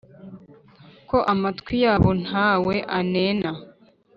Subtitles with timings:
[1.09, 3.51] Ko amatwi yabo ntawe anena